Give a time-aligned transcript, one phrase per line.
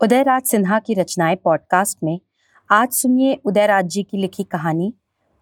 [0.00, 2.18] उदयराज सिन्हा की रचनाएँ पॉडकास्ट में,
[2.70, 4.92] आज सुनिए उदयराज जी की लिखी कहानी,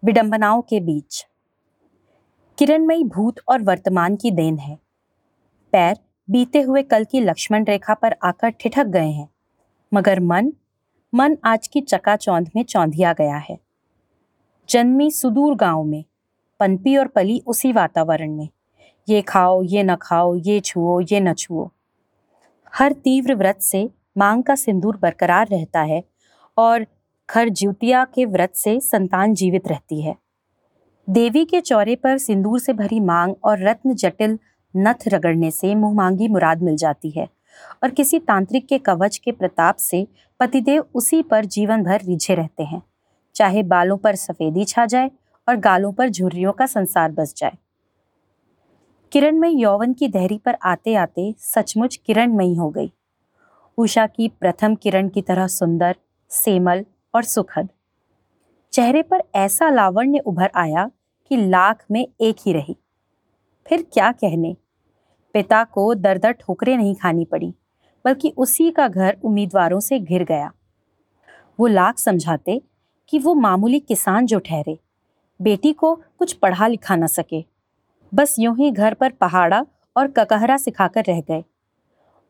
[0.03, 1.25] विडंबनाओं के बीच।
[2.57, 4.77] किरणमयी भूत और वर्तमान की देन है।
[5.73, 5.97] पैर
[6.29, 9.29] बीते हुए कल की लक्ष्मण रेखा पर आकर ठिठक गए हैं,
[9.93, 10.51] मगर मन
[11.13, 13.57] मन आज की चकाचौंध में चौंधिया गया है।
[14.69, 16.03] जन्मी सुदूर गाँव में,
[16.59, 18.49] पनपी और पली उसी वातावरण में,
[19.09, 21.69] ये खाओ, ये न खाओ, ये छुओ, ये न छुओ।
[22.73, 26.03] हर तीव्र व्रत से मांग का सिंदूर बरकरार रहता है
[26.57, 26.85] और
[27.29, 30.15] खर ज्योतिया के व्रत से संतान जीवित रहती है।
[31.07, 34.39] देवी के चौरे पर सिंदूर से भरी मांग और रत्न जटिल
[34.75, 37.27] नथ रगड़ने से मुँह मांगी मुराद मिल जाती है
[37.83, 40.07] और किसी तांत्रिक के कवच के प्रताप से
[40.39, 42.81] पतिदेव उसी पर जीवन भर रिझे रहते हैं।
[43.35, 45.11] चाहे बालों पर सफेदी छा जाए
[45.49, 47.57] और गालों पर झुर्रियों का संसार बस जाए।
[49.11, 52.91] किरणमयी यौवन की दहरी पर आते आते सचमुच किरणमयी हो गई।
[53.77, 55.95] उषा की प्रथम किरण की तरह सुंदर,
[56.29, 57.69] सेमल और सुखद।
[58.73, 60.91] चेहरे पर ऐसा लावण्य उभर आया
[61.29, 62.77] कि लाख में एक ही रही।
[63.67, 64.57] फिर क्या कहने?
[65.33, 67.53] पिता को दर दर ठोकरें नहीं खानी पड़ी,
[68.05, 70.51] बल्कि उसी का घर उम्मीदवारों से घिर गया।
[71.59, 72.61] वो लाख समझाते
[73.09, 74.79] कि वो मामूली किसान जो ठहरे,
[75.41, 77.45] बेटी को कुछ पढ़ा लिखा न सके।
[78.13, 79.65] बस यूँ ही घर पर पहाड़ा
[79.97, 81.43] और ककहरा सिखाकर रह गए।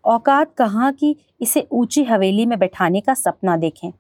[0.08, 3.92] औकात कहाँ कि इसे ऊँची हवेली में बैठाने का सपना देखें।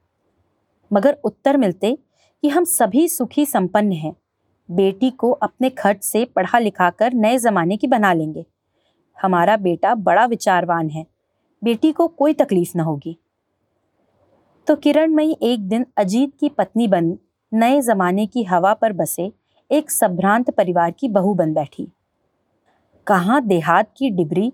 [0.93, 1.97] मगर उत्तर मिलते
[2.41, 4.15] कि हम सभी सुखी संपन्न हैं।
[4.71, 8.45] बेटी को अपने खर्च से पढ़ा लिखा कर नए जमाने की बना लेंगे।
[9.21, 11.05] हमारा बेटा बड़ा विचारवान है।
[11.63, 13.17] बेटी को कोई तकलीफ़ न होगी।
[14.67, 17.17] तो किरणमयी एक दिन अजीत की पत्नी बन
[17.53, 19.31] नए जमाने की हवा पर बसे
[19.71, 21.91] एक संभ्रांत परिवार की बहू बन बैठी।
[23.07, 24.53] कहाँ देहात की डिबरी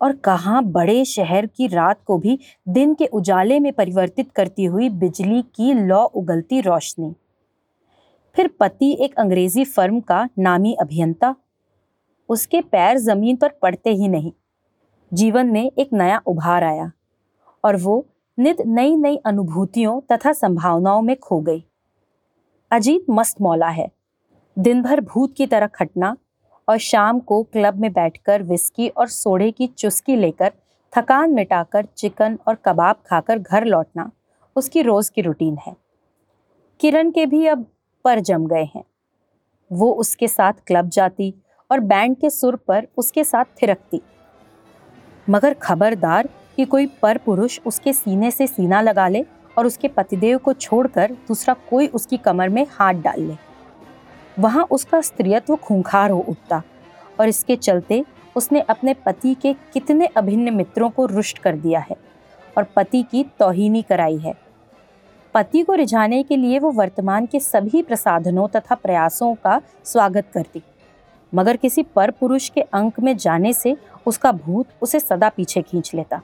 [0.00, 4.88] और कहाँ बड़े शहर की रात को भी दिन के उजाले में परिवर्तित करती हुई
[4.90, 7.14] बिजली की लौ उगलती रोशनी।
[8.34, 11.34] फिर पति एक अंग्रेज़ी फर्म का नामी अभियंता।
[12.28, 14.32] उसके पैर ज़मीन पर पड़ते ही नहीं।
[15.12, 16.90] जीवन में एक नया उभार आया
[17.64, 18.04] और वो
[18.38, 21.64] नित नई नई अनुभूतियों तथा संभावनाओं में खो गई।
[22.70, 23.88] अजीत मस्त मौला है।
[24.58, 26.16] दिन भर भूत की तरह खटना
[26.68, 30.52] और शाम को क्लब में बैठकर विस्की और सोडे की चुस्की लेकर,
[30.92, 34.10] थकान मिटाकर चिकन और कबाब खाकर घर लौटना
[34.56, 35.76] उसकी रोज की रूटीन है।
[36.80, 37.66] किरण के भी अब
[38.04, 38.84] पर जम गए हैं।
[39.70, 41.34] वो उसके साथ क्लब जाती
[41.70, 44.00] और बैंड के सुर पर उसके साथ थिरकती।
[45.30, 49.24] मगर खबरदार कि कोई पर पुरुष उसके सीने से सीना लगा ले
[49.58, 53.34] और उसके पतिदेव को छोड़कर दूसरा कोई उसकी कमर में हाथ डाल ले।
[54.36, 56.62] वहाँ उसका स्त्रियत्व खूंखार हो उठता
[57.20, 58.04] और इसके चलते
[58.36, 61.96] उसने अपने पति के कितने अभिन्न मित्रों को रुष्ट कर दिया है
[62.56, 64.34] और पति की तोहिनी कराई है।
[65.34, 70.62] पति को रिझाने के लिए वो वर्तमान के सभी प्रसाधनों तथा प्रयासों का स्वागत करती,
[71.32, 73.76] मगर किसी पर पुरुष के अंक में जाने से
[74.06, 76.20] उसका भूत उसे सदा पीछे खींच लेता।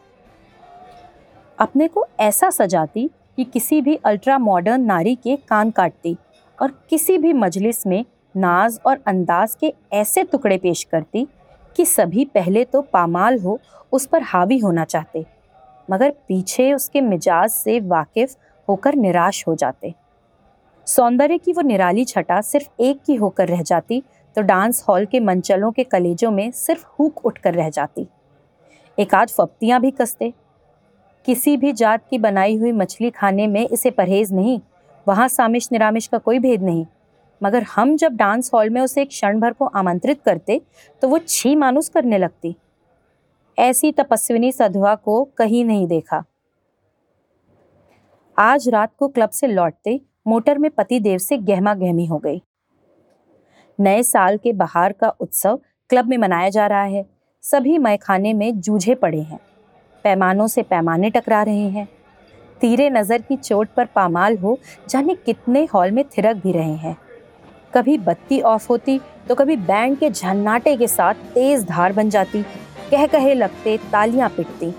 [1.58, 6.16] अपने को ऐसा सजाती कि किसी भी अल्ट्रा मॉडर्न नारी के कान काटती
[6.62, 11.26] और किसी भी मजलिस में नाज और अंदाज के ऐसे टुकड़े पेश करती
[11.76, 13.58] कि सभी पहले तो पामाल हो,
[13.92, 15.24] उस पर हावी होना चाहते,
[15.88, 18.36] मगर पीछे उसके मिजाज से वाकिफ
[18.68, 19.94] होकर निराश हो जाते।
[20.86, 24.02] सौंदर्य की वो निराली छटा सिर्फ़ एक की होकर रह जाती
[24.36, 28.06] तो डांस हॉल के मंचलों के कलेजों में सिर्फ़ हुक उठकर रह जाती।
[28.98, 30.32] एक आध फप्तियाँ भी कसते।
[31.26, 34.58] किसी भी जात की बनाई हुई मछली खाने में इसे परहेज नहीं
[35.06, 36.84] वहाँ सामिश निरामिश का कोई भेद नहीं।
[37.40, 40.60] मगर हम जब डांस हॉल में उसे एक क्षण भर को आमंत्रित करते
[41.02, 42.54] तो वो छी मानुस करने लगती।
[43.58, 46.22] ऐसी तपस्विनी सधवा को कहीं नहीं देखा।
[48.38, 52.42] आज रात को क्लब से लौटते, मोटर में पति देव से गहमा गहमी हो गई।
[53.78, 55.60] नए साल के बाहर का उत्सव
[55.90, 57.04] क्लब में मनाया जा रहा है।
[57.44, 59.38] सभी मैखाने में जूझे पड़े हैं।
[60.04, 61.88] पैमानों से पैमाने टकरा रहे हैं।
[62.62, 64.58] तीरे नज़र की चोट पर पामाल हो,
[64.90, 66.96] जाने कितने हॉल में थिरक भी रहे हैं।
[67.74, 68.98] कभी बत्ती ऑफ़ होती
[69.28, 72.42] तो कभी बैंड के झन्नाटे के साथ तेज धार बन जाती
[72.90, 74.72] कह कहे लगते तालियाँ पिटती।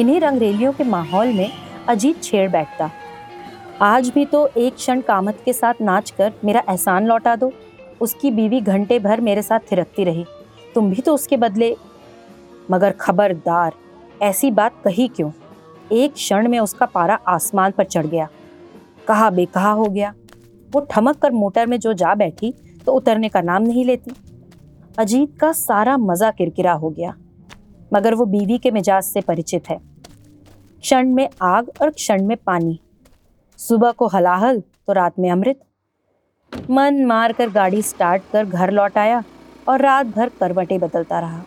[0.00, 1.50] इन्हीं रंगरेलियों के माहौल में
[1.88, 2.90] अजीत छेड़ बैठता।
[3.82, 7.52] आज भी तो एक क्षण कामत के साथ नाच कर मेरा एहसान लौटा दो।
[8.00, 10.24] उसकी बीवी घंटे भर मेरे साथ थिरकती रही।
[10.74, 11.74] तुम भी तो उसके बदले।
[12.70, 13.72] मगर खबरदार,
[14.22, 15.30] ऐसी बात कही क्यों?
[15.90, 18.28] एक क्षण में उसका पारा आसमान पर चढ़ गया।
[19.08, 20.12] कहा बेकहा हो गया।
[20.70, 22.52] वो ठमक कर मोटर में जो जा बैठी
[22.86, 24.12] तो उतरने का नाम नहीं लेती।
[24.98, 27.14] अजीत का सारा मज़ा किरकिरा हो गया,
[27.92, 29.78] मगर वो बीवी के मिजाज से परिचित है।
[30.82, 32.78] क्षण में आग और क्षण में पानी।
[33.58, 35.60] सुबह को हलाहल तो रात में अमृत।
[36.70, 39.22] मन मार कर गाड़ी स्टार्ट कर घर लौट आया
[39.68, 41.42] और रात भर करवटें बदलता रहा।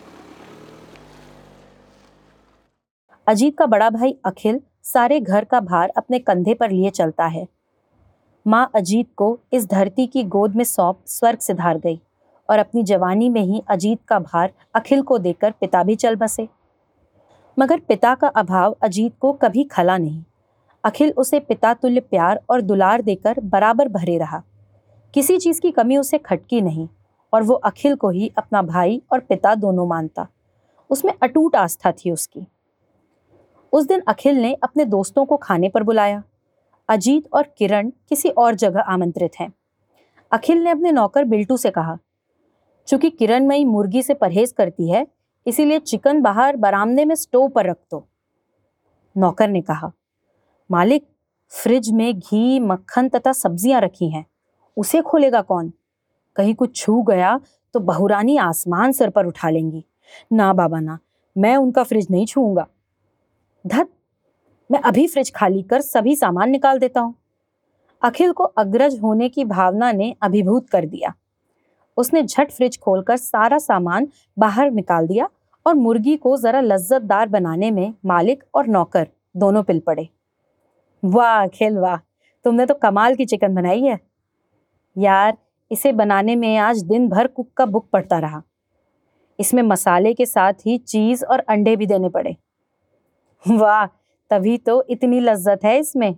[3.27, 7.47] अजीत का बड़ा भाई अखिल सारे घर का भार अपने कंधे पर लिए चलता है।
[8.47, 11.99] माँ अजीत को इस धरती की गोद में सौंप स्वर्ग से धार गई
[12.49, 16.47] और अपनी जवानी में ही अजीत का भार अखिल को देकर पिता भी चल बसे।
[17.59, 20.23] मगर पिता का अभाव अजीत को कभी खला नहीं।
[20.83, 24.43] अखिल उसे पिता तुल्य प्यार और दुलार देकर बराबर भरे रहा।
[25.13, 26.87] किसी चीज़ की कमी उसे खटकी नहीं
[27.33, 30.27] और वो अखिल को ही अपना भाई और पिता दोनों मानता।
[30.89, 32.47] उसमें अटूट आस्था थी उसकी।
[33.73, 36.23] उस दिन अखिल ने अपने दोस्तों को खाने पर बुलाया।
[36.89, 39.51] अजीत और किरण किसी और जगह आमंत्रित हैं।
[40.31, 41.97] अखिल ने अपने नौकर बिल्टू से कहा,
[42.87, 45.05] चूँकि किरण मई मुर्गी से परहेज करती है,
[45.45, 48.05] इसीलिए चिकन बाहर बरामदे में स्टोव पर रख दो।
[49.15, 49.91] नौकर ने कहा,
[50.69, 51.05] मालिक,
[51.51, 54.25] फ्रिज में घी, मक्खन तथा सब्ज़ियाँ रखी हैं।
[54.77, 55.71] उसे खोलेगा कौन?
[56.35, 57.39] कहीं कुछ छू गया
[57.75, 59.83] तो बहुरानी आसमान सर पर उठा लेंगी।
[60.31, 60.97] ना बाबा ना,
[61.35, 62.67] मैं उनका फ्रिज नहीं छूऊँगा।
[63.65, 63.89] धत,
[64.69, 67.13] मैं अभी फ्रिज खाली कर सभी सामान निकाल देता हूँ।
[68.01, 71.13] अखिल को अग्रज होने की भावना ने अभिभूत कर दिया।
[71.97, 75.29] उसने झट फ्रिज खोलकर सारा सामान बाहर निकाल दिया
[75.65, 80.09] और मुर्गी को जरा लज्जतदार बनाने में मालिक और नौकर दोनों पिल पड़े।
[81.03, 81.97] वाह अखिल, वाह,
[82.45, 83.99] तुमने तो कमाल की चिकन बनाई है।
[84.95, 85.37] यार,
[85.71, 88.41] इसे बनाने में आज दिन भर कुक का बुक पड़ता रहा।
[89.39, 92.35] इसमें मसाले के साथ ही चीज़ और अंडे भी देने पड़े।
[93.45, 93.85] वाह,
[94.31, 96.15] तभी तो इतनी लज्जत है इसमें।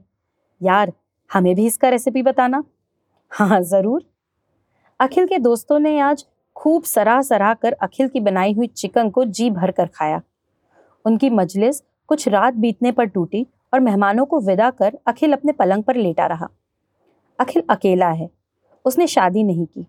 [0.61, 0.91] यार,
[1.31, 2.63] हमें भी इसका रेसिपी बताना।
[3.31, 4.03] हाँ ज़रूर।
[4.99, 6.25] अखिल के दोस्तों ने आज
[6.55, 10.21] खूब सराह सराह कर अखिल की बनाई हुई चिकन को जी भर कर खाया।
[11.05, 15.83] उनकी मजलिस कुछ रात बीतने पर टूटी और मेहमानों को विदा कर अखिल अपने पलंग
[15.83, 16.49] पर लेटा रहा।
[17.39, 18.29] अखिल अकेला है।
[18.85, 19.85] उसने शादी नहीं की।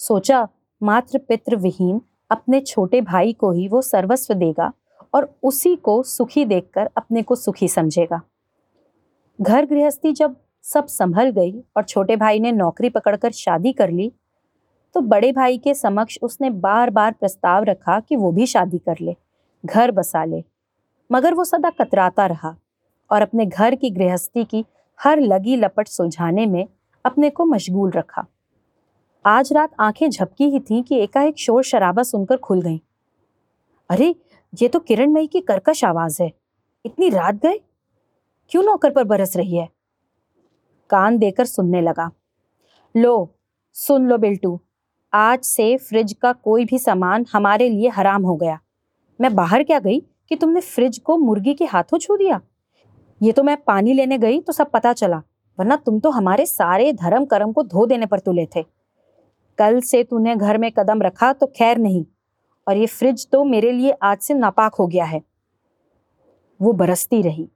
[0.00, 0.48] सोचा
[0.80, 2.00] मात्र पितृविहीन
[2.30, 4.72] अपने छोटे भाई को ही वो सर्वस्व देगा।
[5.14, 8.20] और उसी को सुखी देखकर अपने को सुखी समझेगा।
[9.38, 14.12] घर गृहस्थी जब सब संभल गई और छोटे भाई ने नौकरी पकड़कर शादी कर ली
[14.94, 18.96] तो बड़े भाई के समक्ष उसने बार बार प्रस्ताव रखा कि वो भी शादी कर
[19.00, 19.16] ले,
[19.64, 20.42] घर बसा ले।
[21.10, 22.54] मगर वो सदा कतराता रहा
[23.10, 24.64] और अपने घर की गृहस्थी की
[25.00, 26.66] हर लगी लपट सुलझाने में
[27.04, 28.26] अपने को मशगूल रखा।
[29.24, 32.78] आज रात आँखें झपकी ही थीं कि एकाएक शोर शराबा सुनकर खुल गईं।
[33.90, 34.14] अरे
[34.62, 36.30] ये तो किरणमयी की कर्कश आवाज़ है।
[36.84, 37.58] इतनी रात गए
[38.50, 39.68] क्यों नौकर पर बरस रही है?
[40.90, 42.10] कान देकर सुनने लगा।
[42.94, 43.34] लो,
[43.76, 44.58] सुन लो बिल्टू।
[45.12, 48.58] आज से फ्रिज का कोई भी सामान हमारे लिए हराम हो गया।
[49.20, 52.40] मैं बाहर क्या गई कि तुमने फ्रिज को मुर्गी के हाथों छू दिया?
[53.20, 55.22] ये तो मैं पानी लेने गई तो सब पता चला,
[55.58, 58.64] वरना तुम तो हमारे सारे धर्म कर्म को धो देने पर तुले थे।
[59.58, 62.04] कल से तूने घर में कदम रखा तो खैर नहीं।
[62.66, 65.22] और ये फ्रिज तो मेरे लिए आज से नापाक हो गया है।
[66.60, 67.48] वो बरसती रही,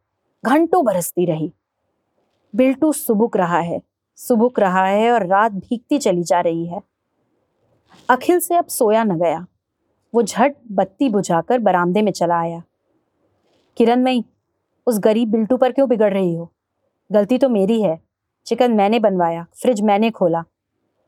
[0.45, 1.53] घंटों बरसती रही।
[2.55, 3.81] बिल्टू सुबुक रहा है,
[4.19, 6.81] सुबुक रहा है और रात भीगती चली जा रही है।
[8.09, 9.47] अखिल से अब सोया न गया,
[10.15, 12.63] वो झट बत्ती बुझाकर बरामदे में चला आया।
[13.77, 14.25] किरण मई,
[14.87, 16.51] उस गरीब बिल्टू पर क्यों बिगड़ रही हो?
[17.11, 17.99] गलती तो मेरी है,
[18.47, 20.45] चिकन मैंने बनवाया फ्रिज मैंने खोला।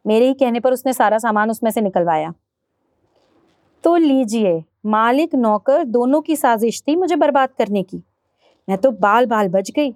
[0.05, 2.33] मेरे ही कहने पर उसने सारा सामान उसमें से निकलवाया।
[3.85, 8.03] तो लीजिए, मालिक, नौकर दोनों की साजिश थी मुझे बर्बाद करने की।
[8.69, 9.95] मैं तो बाल बाल बच गई।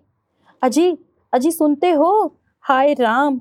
[0.62, 0.98] अजी
[1.32, 2.36] अजी सुनते हो?
[2.60, 3.40] हाय राम।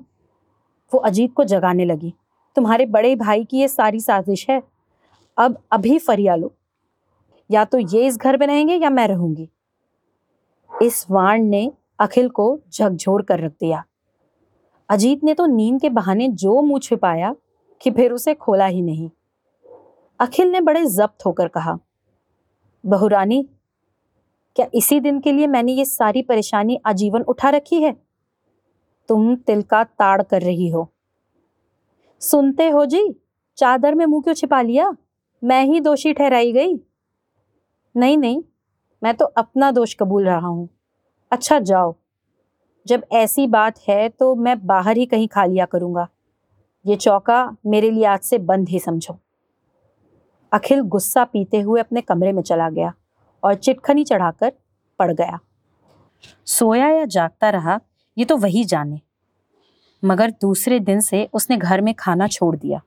[0.94, 2.14] वो अजीत को जगाने लगी।
[2.56, 4.62] तुम्हारे बड़े भाई की ये सारी साजिश है।
[5.38, 6.54] अब अभी फरिया लो।
[7.50, 9.48] या तो ये इस घर में रहेंगे या मैं रहूँगी।
[10.82, 13.84] इस वाण ने अखिल को झकझोर कर रख दिया।
[14.88, 17.36] अजीत ने तो नींद के बहाने जो मुँह छिपाया
[17.80, 19.10] कि फिर उसे खोला ही नहीं।
[20.20, 21.78] अखिल ने बड़े जब्त होकर कहा,
[22.84, 23.42] बहुरानी,
[24.56, 27.92] क्या इसी दिन के लिए मैंने ये सारी परेशानी आजीवन उठा रखी है?
[29.08, 30.88] तुम तिल का ताड़ कर रही हो।
[32.22, 33.02] सुनते हो जी,
[33.58, 34.90] चादर में मुँह क्यों छिपा लिया?
[35.42, 36.74] मैं ही दोषी ठहराई गई।
[37.94, 38.42] नहीं नहीं,
[39.02, 40.68] मैं तो अपना दोष कबूल रहा हूँ।
[41.32, 41.94] अच्छा जाओ,
[42.86, 46.08] जब ऐसी बात है तो मैं बाहर ही कहीं खा लिया करूँगा।
[46.84, 49.18] ये चौका मेरे लिए आज से बंद ही समझो।
[50.52, 52.92] अखिल गुस्सा पीते हुए अपने कमरे में चला गया
[53.42, 54.52] और चिटखनी चढ़ाकर
[54.98, 55.38] पड़ गया।
[56.46, 57.80] सोया या जागता रहा,
[58.18, 59.00] ये तो वही जाने।
[60.04, 62.80] मगर दूसरे दिन से उसने घर में खाना छोड़ दिया।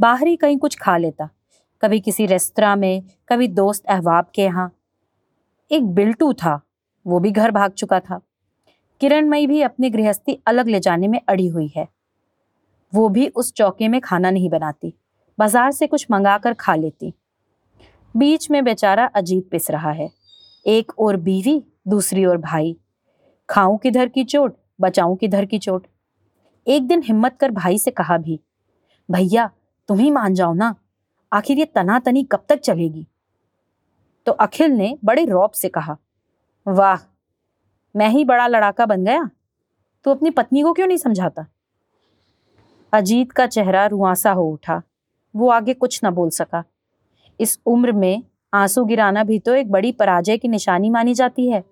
[0.00, 1.28] बाहर ही कहीं कुछ खा लेता,
[1.82, 4.72] कभी किसी रेस्तरा में, कभी दोस्त अहबाब के यहाँ।
[5.70, 6.60] एक बिल्टू था,
[7.06, 8.20] वो भी घर भाग चुका था।
[9.00, 11.88] किरणमयी भी अपनी गृहस्थी अलग ले जाने में अड़ी हुई है।
[12.94, 14.94] वो भी उस चौके में खाना नहीं बनाती।
[15.38, 17.12] बाज़ार से कुछ मंगाकर खा लेती।
[18.14, 20.10] बीच में बेचारा अजीत पिस रहा है।
[20.66, 22.76] एक और बीवी, दूसरी ओर भाई।
[23.48, 25.86] खाऊं किधर की चोट, बचाऊं किधर की चोट।
[26.66, 28.40] एक दिन हिम्मत कर भाई से कहा भी,
[29.08, 29.50] भैया,
[29.88, 30.74] तुम ही मान जाओ ना,
[31.32, 33.06] आखिर ये तनातनी कब तक चलेगी?
[34.26, 35.96] तो अखिल ने बड़े रौब से कहा,
[36.66, 37.06] वाह,
[37.94, 39.30] मैं ही बड़ा लड़ाका बन गया,
[40.04, 41.46] तू अपनी पत्नी को क्यों नहीं समझाता?
[42.92, 44.82] अजीत का चेहरा रुआसा हो उठा।
[45.36, 46.64] वो आगे कुछ न बोल सका।
[47.40, 48.22] इस उम्र में
[48.54, 51.64] आँसू गिराना भी तो एक बड़ी पराजय की निशानी मानी जाती है।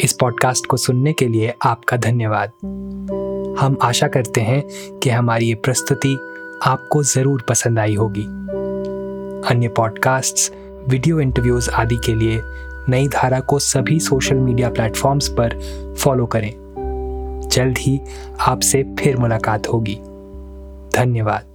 [0.00, 2.50] इस पॉडकास्ट को सुनने के लिए आपका धन्यवाद।
[3.60, 4.62] हम आशा करते हैं
[4.98, 6.14] कि हमारी ये प्रस्तुति
[6.62, 8.24] आपको ज़रूर पसंद आई होगी।
[9.48, 10.52] अन्य पॉडकास्ट्स,
[10.88, 12.40] वीडियो इंटरव्यूज़ आदि के लिए
[12.88, 15.58] नई धारा को सभी सोशल मीडिया प्लेटफॉर्म्स पर
[15.94, 16.63] फॉलो करें।
[17.54, 18.00] जल्द ही
[18.40, 19.98] आपसे फिर मुलाकात होगी।
[20.94, 21.53] धन्यवाद।